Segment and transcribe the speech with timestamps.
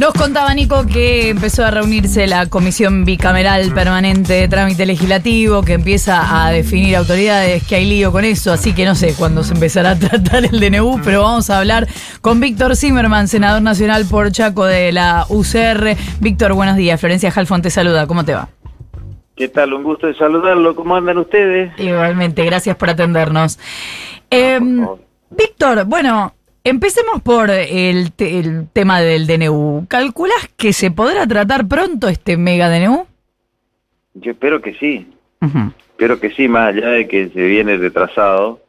[0.00, 5.74] Nos contaba Nico que empezó a reunirse la Comisión Bicameral Permanente de Trámite Legislativo, que
[5.74, 9.52] empieza a definir autoridades, que hay lío con eso, así que no sé cuándo se
[9.52, 11.86] empezará a tratar el DNU, pero vamos a hablar
[12.22, 15.94] con Víctor Zimmerman, senador nacional por Chaco de la UCR.
[16.18, 16.98] Víctor, buenos días.
[16.98, 18.06] Florencia Jalfón te saluda.
[18.06, 18.48] ¿Cómo te va?
[19.36, 19.74] ¿Qué tal?
[19.74, 20.74] Un gusto de saludarlo.
[20.74, 21.78] ¿Cómo andan ustedes?
[21.78, 23.58] Igualmente, gracias por atendernos.
[24.30, 24.60] Eh,
[25.28, 26.32] Víctor, bueno,
[26.62, 29.86] Empecemos por el, el, tema del DNU.
[29.88, 33.06] ¿Calculas que se podrá tratar pronto este mega DNU?
[34.14, 35.10] Yo espero que sí.
[35.90, 38.60] Espero que sí, más allá de que se viene retrasado,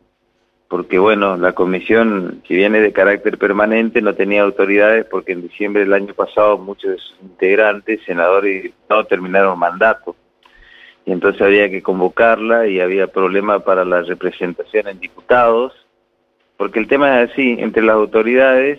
[0.69, 5.83] porque bueno, la comisión, si viene de carácter permanente, no tenía autoridades porque en diciembre
[5.83, 10.15] del año pasado muchos de sus integrantes, senadores y diputados, terminaron mandato.
[11.05, 15.73] Y entonces había que convocarla y había problema para la representación en diputados
[16.61, 18.77] porque el tema es así, entre las autoridades,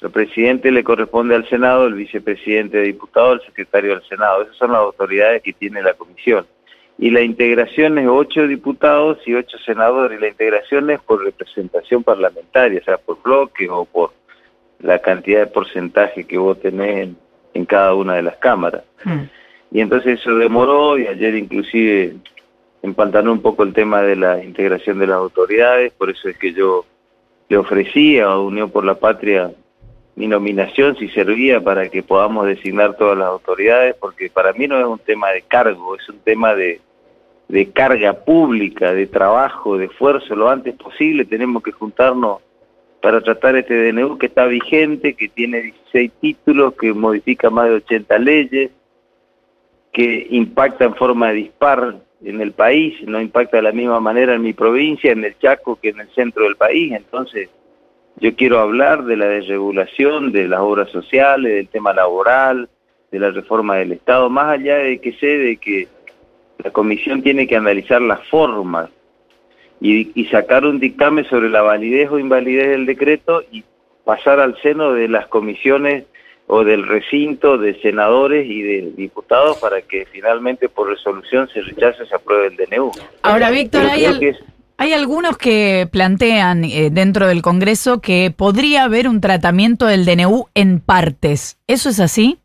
[0.00, 4.42] el presidente le corresponde al Senado, el vicepresidente de diputados, el secretario del Senado.
[4.42, 6.46] Esas son las autoridades que tiene la comisión.
[6.98, 10.18] Y la integración es ocho diputados y ocho senadores.
[10.18, 14.12] Y la integración es por representación parlamentaria, o sea, por bloque o por
[14.78, 17.08] la cantidad de porcentaje que vos tenés
[17.54, 18.84] en, cada una de las cámaras.
[19.02, 19.24] Hmm.
[19.72, 22.14] Y entonces eso demoró y ayer inclusive
[22.82, 26.52] empantanó un poco el tema de la integración de las autoridades, por eso es que
[26.52, 26.84] yo
[27.50, 29.50] le ofrecía a Unión por la Patria
[30.14, 34.78] mi nominación si servía para que podamos designar todas las autoridades, porque para mí no
[34.78, 36.80] es un tema de cargo, es un tema de,
[37.48, 41.24] de carga pública, de trabajo, de esfuerzo, lo antes posible.
[41.24, 42.38] Tenemos que juntarnos
[43.02, 47.74] para tratar este DNU que está vigente, que tiene 16 títulos, que modifica más de
[47.76, 48.70] 80 leyes,
[49.92, 54.42] que impacta en forma dispar en el país, no impacta de la misma manera en
[54.42, 56.92] mi provincia, en el Chaco, que en el centro del país.
[56.92, 57.48] Entonces,
[58.16, 62.68] yo quiero hablar de la desregulación, de las obras sociales, del tema laboral,
[63.10, 65.88] de la reforma del Estado, más allá de que sé de que
[66.58, 68.90] la comisión tiene que analizar las formas
[69.80, 73.64] y, y sacar un dictamen sobre la validez o invalidez del decreto y
[74.04, 76.04] pasar al seno de las comisiones
[76.52, 82.04] o del recinto de senadores y de diputados para que finalmente por resolución se rechace,
[82.04, 82.90] se apruebe el DNU.
[83.22, 84.04] Ahora, Víctor, hay,
[84.76, 90.48] hay, algunos que plantean eh, dentro del Congreso que podría haber un tratamiento del DNU
[90.54, 91.56] en partes.
[91.68, 92.38] ¿Eso es así?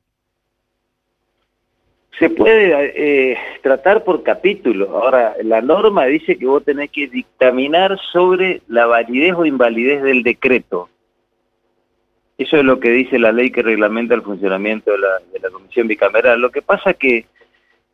[2.20, 5.00] Se puede eh, tratar por capítulo.
[5.00, 10.22] Ahora, la norma dice que vos tenés que dictaminar sobre la validez o invalidez del
[10.22, 10.90] decreto.
[12.38, 15.50] Eso es lo que dice la ley que reglamenta el funcionamiento de la, de la
[15.50, 16.42] comisión bicameral.
[16.42, 17.18] Lo que pasa es que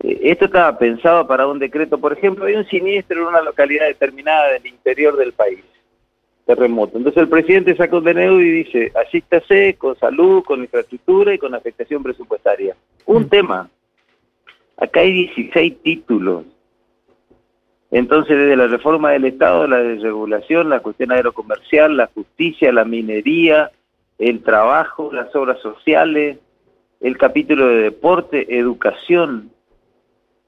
[0.03, 1.99] eh, esto estaba pensado para un decreto.
[1.99, 5.63] Por ejemplo, hay un siniestro en una localidad determinada del interior del país,
[6.45, 6.97] terremoto.
[6.97, 11.53] Entonces el presidente saca un DNU y dice, asístase con salud, con infraestructura y con
[11.53, 12.75] afectación presupuestaria.
[13.05, 13.29] Un mm.
[13.29, 13.69] tema.
[14.77, 16.45] Acá hay 16 títulos.
[17.91, 23.69] Entonces, desde la reforma del Estado, la desregulación, la cuestión aerocomercial, la justicia, la minería,
[24.21, 26.37] el trabajo, las obras sociales,
[26.99, 29.49] el capítulo de deporte, educación.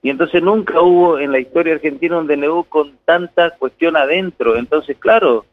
[0.03, 4.57] Y entonces nunca hubo en la historia argentina un DNU con tanta cuestión adentro.
[4.57, 5.45] Entonces, claro,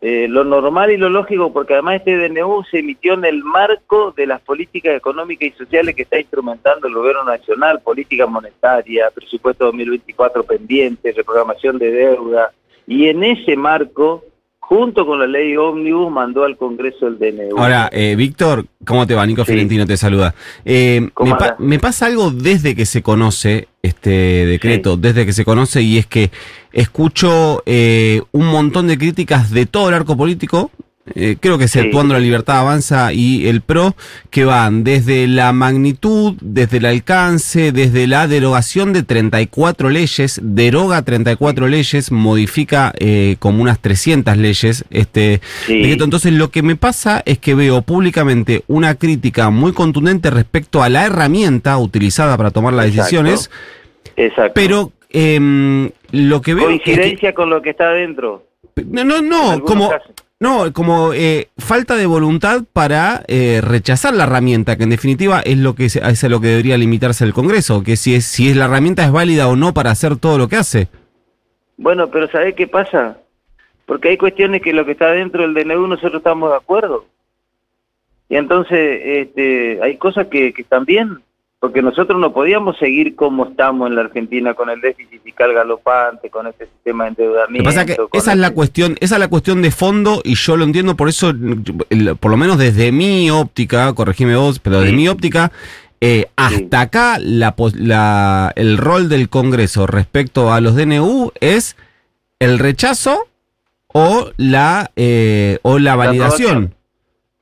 [0.00, 4.12] eh, lo normal y lo lógico, porque además este DNU se emitió en el marco
[4.16, 9.66] de las políticas económicas y sociales que está instrumentando el gobierno nacional, política monetaria, presupuesto
[9.66, 12.50] 2024 pendiente, reprogramación de deuda,
[12.88, 14.24] y en ese marco
[14.72, 17.58] junto con la ley ómnibus, mandó al Congreso el DNU.
[17.58, 19.26] Ahora, eh, Víctor, ¿cómo te va?
[19.26, 20.34] Nico Fiorentino te saluda.
[20.64, 21.10] Eh,
[21.58, 26.06] me, pasa algo desde que se conoce este decreto, desde que se conoce, y es
[26.06, 26.30] que
[26.72, 30.70] escucho eh, un montón de críticas de todo el arco político,
[31.14, 33.96] eh, creo que es Actuando la Libertad Avanza y el PRO,
[34.30, 41.02] que van desde la magnitud, desde el alcance, desde la derogación de 34 leyes, deroga
[41.02, 47.38] 34 leyes, modifica eh, como unas 300 leyes este Entonces lo que me pasa es
[47.38, 52.94] que veo públicamente una crítica muy contundente respecto a la herramienta utilizada para tomar las
[52.94, 53.50] decisiones,
[54.16, 54.52] Exacto.
[54.54, 56.66] pero eh, lo que veo...
[56.66, 58.46] Coincidencia con lo que está adentro.
[58.86, 59.90] No, no, no, como...
[60.42, 65.56] No, como eh, falta de voluntad para eh, rechazar la herramienta, que en definitiva es
[65.56, 68.56] lo que es, a lo que debería limitarse el Congreso, que si es si es
[68.56, 70.88] la herramienta es válida o no para hacer todo lo que hace.
[71.76, 73.18] Bueno, pero ¿sabe qué pasa?
[73.86, 77.06] Porque hay cuestiones que lo que está dentro del DNU nosotros estamos de acuerdo.
[78.28, 81.20] Y entonces este, hay cosas que, que están bien.
[81.62, 86.28] Porque nosotros no podíamos seguir como estamos en la Argentina con el déficit fiscal galopante,
[86.28, 87.62] con este sistema de endeudamiento.
[87.62, 90.56] pasa que esa es la este cuestión, esa es la cuestión de fondo y yo
[90.56, 91.32] lo entiendo por eso,
[92.18, 95.52] por lo menos desde mi óptica, corregime vos, pero desde mi óptica,
[96.00, 101.76] eh, hasta acá la, la, el rol del Congreso respecto a los DNU es
[102.40, 103.28] el rechazo
[103.86, 106.74] o la eh, o la validación.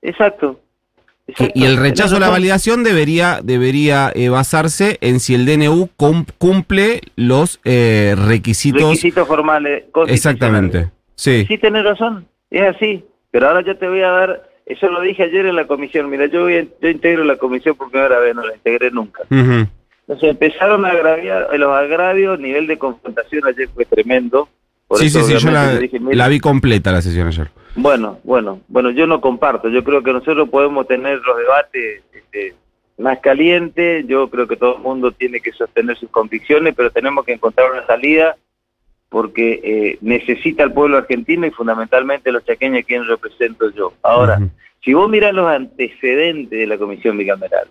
[0.02, 0.60] Exacto.
[1.54, 7.00] Y el rechazo a la validación debería, debería eh, basarse en si el DNU cumple
[7.16, 8.82] los eh, requisitos.
[8.82, 9.84] Requisitos formales.
[10.08, 10.90] Exactamente.
[11.14, 11.44] Sí.
[11.46, 12.26] Sí, tenés razón.
[12.50, 13.04] Es así.
[13.30, 14.50] Pero ahora yo te voy a dar.
[14.66, 16.08] Eso lo dije ayer en la comisión.
[16.08, 19.22] Mira, yo, voy yo integro la comisión por primera vez, no la integré nunca.
[19.30, 24.48] Entonces empezaron a agraviar, los agravios, el nivel de confrontación ayer fue tremendo
[24.96, 27.50] sí, sí, sí, yo la, vi completa la sesión ayer.
[27.76, 29.68] Bueno, bueno, bueno, yo no comparto.
[29.68, 32.54] Yo creo que nosotros podemos tener los debates este,
[32.98, 34.06] más calientes.
[34.06, 37.70] Yo creo que todo el mundo tiene que sostener sus convicciones, pero tenemos que encontrar
[37.70, 38.36] una salida
[39.08, 43.92] porque eh, necesita el pueblo argentino y fundamentalmente los chaqueños, quien represento yo.
[44.02, 44.38] Ahora,
[44.84, 47.68] si vos mirás los antecedentes de la comisión bicameral,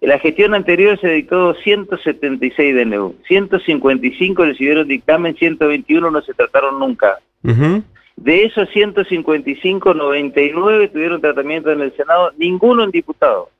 [0.00, 7.18] la gestión anterior se dictó 176 DNU, 155 recibieron dictamen, 121 no se trataron nunca.
[8.16, 13.50] De esos 155, 99 tuvieron tratamiento en el Senado, ninguno en diputado.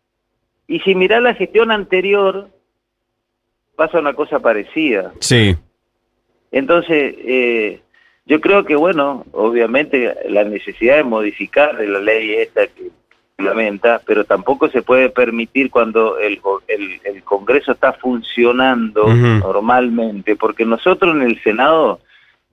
[0.67, 2.49] Y si mirás la gestión anterior,
[3.77, 5.13] pasa una cosa parecida.
[5.21, 5.55] Sí.
[6.51, 7.81] Entonces, eh,
[8.25, 12.91] yo creo que, bueno, obviamente la necesidad de modificar la ley esta que
[13.39, 21.15] lamenta, pero tampoco se puede permitir cuando el, el, Congreso está funcionando normalmente, porque nosotros
[21.15, 22.01] en el Senado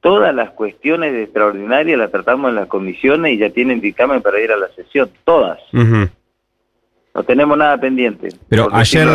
[0.01, 4.51] todas las cuestiones extraordinarias las tratamos en las comisiones y ya tienen dictamen para ir
[4.51, 5.59] a la sesión, todas.
[7.15, 8.29] No tenemos nada pendiente.
[8.49, 9.07] Pero ayer,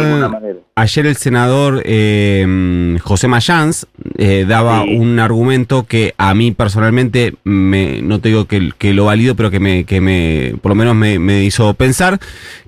[0.76, 8.00] ayer el senador eh, José Mayans eh, daba un argumento que a mí personalmente, me,
[8.02, 10.94] no te digo que, que lo valido, pero que me, que me por lo menos
[10.94, 12.20] me, me hizo pensar,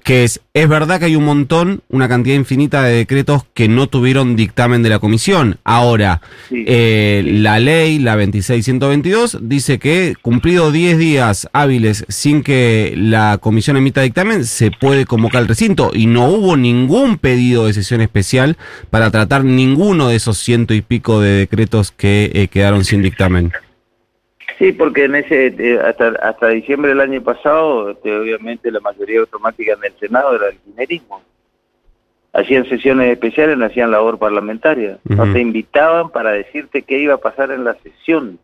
[0.02, 3.88] que es, es verdad que hay un montón, una cantidad infinita de decretos que no
[3.88, 5.58] tuvieron dictamen de la comisión.
[5.64, 13.38] Ahora, eh, la ley, la 26122, dice que cumplido 10 días hábiles sin que la
[13.38, 15.90] comisión emita dictamen, se puede convocar el recinto.
[15.92, 18.56] Y no hubo ningún pedido de sesión especial
[18.88, 23.52] para tratar ninguno de esos ciento y pico de decretos que eh, quedaron sin dictamen.
[24.58, 29.20] Sí, porque en ese eh, hasta hasta diciembre del año pasado, este, obviamente la mayoría
[29.20, 31.22] automática en el Senado era el kirchnerismo.
[32.32, 34.98] Hacían sesiones especiales, no hacían labor parlamentaria.
[35.04, 38.38] No te invitaban para decirte qué iba a pasar en la sesión.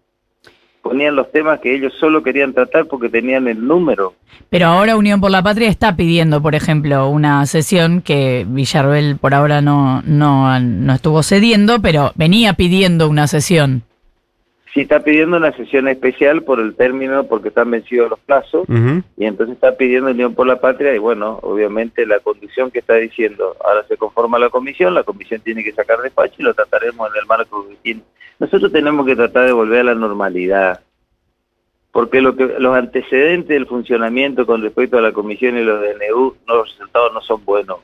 [0.88, 4.15] Ponían los temas que ellos solo querían tratar porque tenían el número.
[4.50, 9.35] Pero ahora Unión por la Patria está pidiendo, por ejemplo, una sesión que Villarroel por
[9.35, 13.83] ahora no, no, no estuvo cediendo, pero venía pidiendo una sesión
[14.76, 18.67] si está pidiendo una sesión especial por el término, porque están vencidos los plazos,
[19.17, 22.93] y entonces está pidiendo Unión por la Patria, y bueno, obviamente la condición que está
[22.96, 27.08] diciendo, ahora se conforma la comisión, la comisión tiene que sacar despacho y lo trataremos
[27.11, 28.02] en el marco que tiene.
[28.38, 30.81] Nosotros tenemos que tratar de volver a la normalidad
[31.97, 36.35] porque lo que, los antecedentes del funcionamiento con respecto a la comisión y los DNU,
[36.47, 37.79] los resultados no son buenos.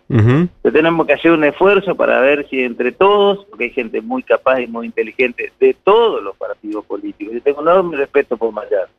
[0.70, 4.60] tenemos que hacer un esfuerzo para ver si entre todos, porque hay gente muy capaz
[4.60, 8.90] y muy inteligente de todos los partidos políticos, yo tengo un enorme respeto por Mayar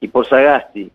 [0.00, 0.90] y por Sagasti,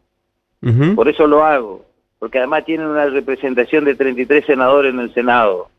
[0.93, 1.85] por eso lo hago,
[2.19, 5.69] porque además tienen una representación de 33 senadores en el Senado,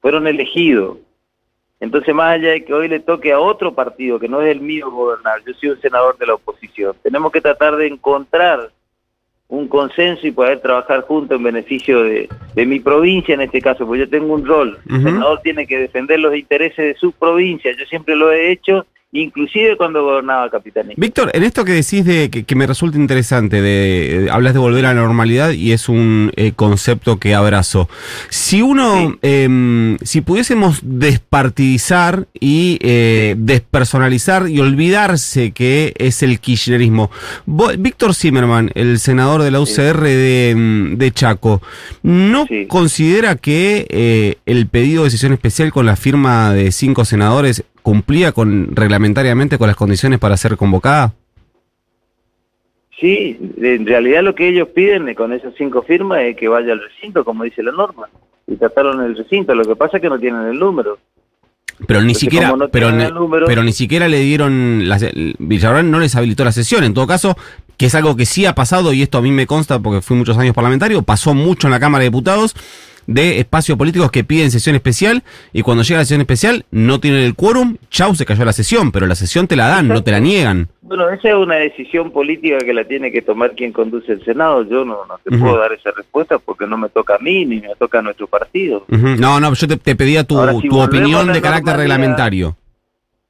[0.00, 0.98] fueron elegidos,
[1.80, 4.60] entonces, más allá de que hoy le toque a otro partido, que no es el
[4.60, 8.70] mío gobernar, yo soy un senador de la oposición, tenemos que tratar de encontrar
[9.48, 14.00] un consenso y poder trabajar juntos en beneficio de, mi provincia en este caso, porque
[14.00, 14.78] yo tengo un rol.
[14.88, 18.86] El senador tiene que defender los intereses de su provincia, yo siempre lo he hecho
[19.14, 20.94] inclusive cuando gobernaba Capitanía.
[20.96, 24.94] Víctor, en esto que decís de que, me resulta interesante, de hablas de volver a
[24.94, 27.88] la normalidad y es un eh, concepto que abrazo.
[28.28, 37.10] Si uno, em, si pudiésemos despartidizar y eh, despersonalizar y olvidarse que es el kirchnerismo,
[37.78, 41.62] Víctor Zimmerman, el senador de la UCR de, em, de Chaco,
[42.02, 47.64] ¿no considera que eh, el pedido de decisión especial con la firma de cinco senadores
[47.84, 51.12] cumplía con reglamentariamente con las condiciones para ser convocada?
[52.98, 56.80] Sí, en realidad lo que ellos piden con esas cinco firmas es que vaya al
[56.80, 58.08] recinto, como dice la norma,
[58.46, 59.54] y trataron el recinto.
[59.54, 60.98] Lo que pasa es que no tienen el número.
[61.86, 62.90] Pero ni siquiera, pero,
[63.46, 65.04] pero ni siquiera le dieron, las,
[65.38, 66.84] Villarreal no les habilitó la sesión.
[66.84, 67.36] En todo caso,
[67.76, 70.16] que es algo que sí ha pasado y esto a mí me consta porque fui
[70.16, 72.54] muchos años parlamentario, pasó mucho en la Cámara de Diputados
[73.06, 77.22] de espacios políticos que piden sesión especial y cuando llega la sesión especial no tienen
[77.22, 80.10] el quórum, chau, se cayó la sesión, pero la sesión te la dan, no te
[80.10, 80.68] la niegan.
[80.82, 84.62] Bueno, esa es una decisión política que la tiene que tomar quien conduce el Senado.
[84.64, 87.60] Yo no, no te puedo dar esa respuesta porque no me toca a mí ni
[87.60, 88.84] me toca a nuestro partido.
[88.88, 90.36] No, no, yo te, pedía tu,
[90.68, 92.56] tu opinión de carácter reglamentario.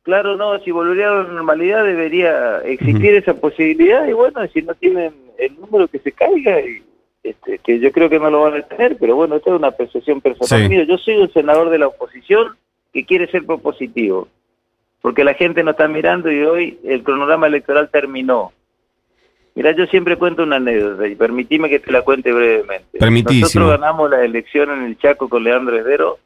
[0.04, 4.74] Claro, no, si volvería a la normalidad debería existir esa posibilidad y bueno, si no
[4.74, 6.82] tienen el número que se caiga, y,
[7.24, 9.72] este, que yo creo que no lo van a tener, pero bueno, esta es una
[9.72, 10.84] percepción personal mía.
[10.84, 12.56] Yo soy un senador de la oposición
[12.92, 14.28] que quiere ser propositivo,
[15.02, 18.52] porque la gente no está mirando y hoy el cronograma electoral terminó.
[19.56, 22.98] Mira, yo siempre cuento una anécdota y permitime que te la cuente brevemente.
[23.40, 26.18] Nosotros ganamos la elección en el Chaco con Leandro Heredero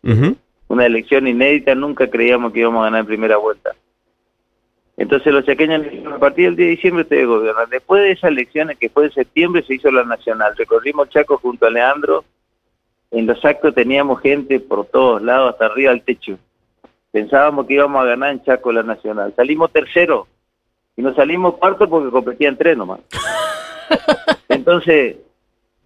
[0.68, 3.74] una elección inédita, nunca creíamos que íbamos a ganar en primera vuelta.
[4.98, 7.70] Entonces los chaqueños a partir del 10 de diciembre ustedes gobiernan.
[7.70, 10.56] Después de esas elecciones, que fue en septiembre, se hizo la nacional.
[10.56, 12.24] Recorrimos Chaco junto a Leandro.
[13.12, 16.36] En los actos teníamos gente por todos lados, hasta arriba del techo.
[17.12, 19.32] Pensábamos que íbamos a ganar en Chaco la nacional.
[19.34, 20.26] Salimos tercero
[20.96, 22.98] y nos salimos cuarto porque competían tres nomás.
[24.48, 25.16] Entonces,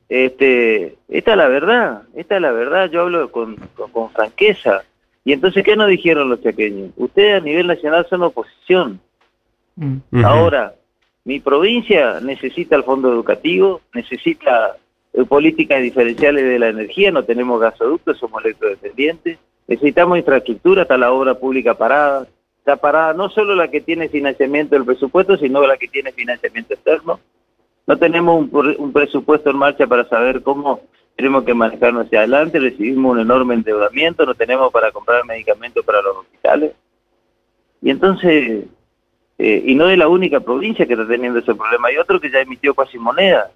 [0.09, 3.57] este, esta es la verdad, esta es la verdad, yo hablo con,
[3.93, 4.85] con, franqueza.
[5.25, 6.91] Y entonces, ¿qué nos dijeron los chaqueños?
[6.97, 9.01] Ustedes a nivel nacional son oposición.
[9.77, 10.25] Mm.
[10.25, 10.75] Ahora,
[11.25, 14.77] mi provincia necesita el fondo educativo, necesita
[15.13, 19.39] eh, políticas diferenciales de la energía, no tenemos gasoductos, somos electrodependientes,
[19.69, 22.27] necesitamos infraestructura, está la obra pública parada,
[22.59, 26.75] está parada no solo la que tiene financiamiento del presupuesto, sino la que tiene financiamiento
[26.75, 27.21] externo.
[27.87, 30.81] No tenemos un, presupuesto en marcha para saber cómo
[31.17, 36.03] tenemos que manejarnos hacia adelante, recibimos un enorme endeudamiento, no tenemos para comprar medicamentos para
[36.03, 36.73] los hospitales.
[37.81, 38.65] Y entonces,
[39.39, 42.31] eh, y no es la única provincia que está teniendo ese problema, hay otro que
[42.31, 43.51] ya emitió casi moneda.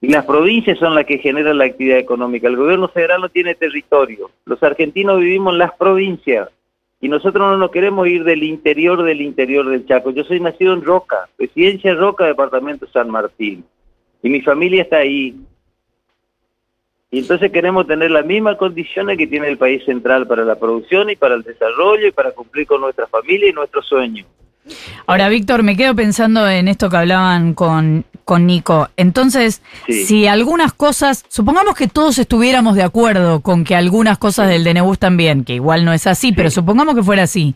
[0.00, 2.48] Y las provincias son las que generan la actividad económica.
[2.48, 4.30] El gobierno federal no tiene territorio.
[4.44, 6.50] Los argentinos vivimos en las provincias.
[7.00, 10.10] Y nosotros no nos queremos ir del interior del interior del Chaco.
[10.10, 13.64] Yo soy nacido en Roca, residencia Roca, departamento San Martín.
[14.22, 15.36] Y mi familia está ahí.
[17.16, 21.08] Y entonces queremos tener las mismas condiciones que tiene el país central para la producción
[21.08, 24.26] y para el desarrollo y para cumplir con nuestra familia y nuestros sueños.
[25.06, 28.90] Ahora, Víctor, me quedo pensando en esto que hablaban con, con Nico.
[28.98, 34.62] Entonces, si algunas cosas, supongamos que todos estuviéramos de acuerdo con que algunas cosas del
[34.62, 37.54] DNU están bien, que igual no es así, pero supongamos que fuera así.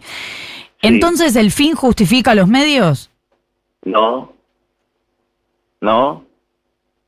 [0.80, 3.10] Entonces, ¿el fin justifica los medios?
[3.84, 4.32] No.
[5.82, 6.24] No.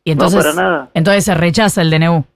[0.04, 0.90] Y entonces, no para nada.
[0.92, 2.26] Entonces se rechaza el DNU.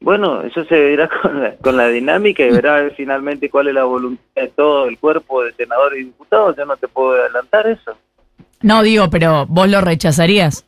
[0.00, 3.84] Bueno, eso se verá con la, con la dinámica y verá finalmente cuál es la
[3.84, 6.56] voluntad de todo el cuerpo de senadores y diputados.
[6.56, 7.96] Yo no te puedo adelantar eso.
[8.62, 10.66] No digo, pero vos lo rechazarías.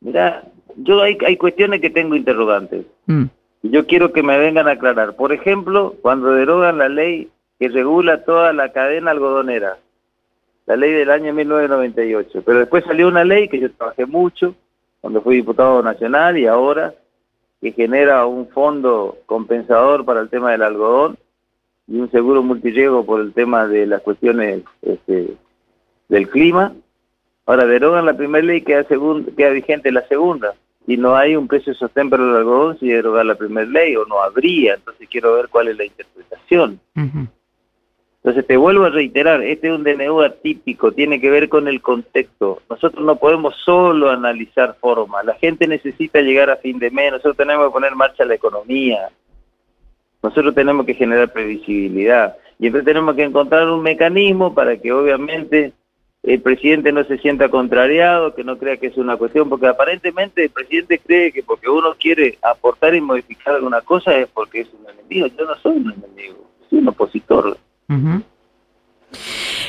[0.00, 0.44] Mira,
[0.76, 2.84] yo hay, hay cuestiones que tengo interrogantes.
[3.06, 3.24] Mm.
[3.62, 5.14] Y yo quiero que me vengan a aclarar.
[5.16, 7.28] Por ejemplo, cuando derogan la ley
[7.58, 9.76] que regula toda la cadena algodonera,
[10.66, 12.42] la ley del año 1998.
[12.44, 14.54] Pero después salió una ley que yo trabajé mucho
[15.00, 16.94] cuando fui diputado nacional y ahora
[17.60, 21.18] que genera un fondo compensador para el tema del algodón
[21.86, 25.34] y un seguro multiriego por el tema de las cuestiones este,
[26.08, 26.72] del clima.
[27.46, 30.54] Ahora derogan la primera ley, queda, queda vigente la segunda.
[30.86, 34.04] Y no hay un precio sostén para el algodón si derogar la primera ley, o
[34.06, 34.74] no habría.
[34.74, 36.80] Entonces quiero ver cuál es la interpretación.
[38.22, 41.80] Entonces te vuelvo a reiterar, este es un DNU atípico, tiene que ver con el
[41.80, 42.60] contexto.
[42.68, 47.38] Nosotros no podemos solo analizar forma, la gente necesita llegar a fin de mes, nosotros
[47.38, 49.08] tenemos que poner en marcha la economía,
[50.22, 55.72] nosotros tenemos que generar previsibilidad y entonces tenemos que encontrar un mecanismo para que obviamente
[56.22, 60.44] el presidente no se sienta contrariado, que no crea que es una cuestión, porque aparentemente
[60.44, 64.68] el presidente cree que porque uno quiere aportar y modificar alguna cosa es porque es
[64.74, 65.26] un enemigo.
[65.38, 67.56] Yo no soy un enemigo, soy un opositor.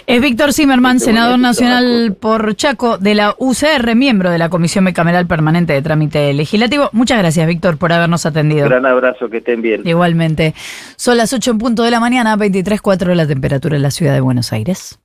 [0.08, 5.28] Es Víctor Zimmerman, senador nacional por Chaco de la UCR, miembro de la Comisión Bicameral
[5.28, 6.90] Permanente de Trámite Legislativo.
[6.92, 8.68] Muchas gracias, Víctor, por habernos atendido.
[8.68, 9.88] Gran abrazo, que estén bien.
[9.88, 10.54] Igualmente.
[10.96, 14.22] Son las 8 en punto de la mañana, 23.4 la temperatura en la ciudad de
[14.22, 15.00] Buenos Aires.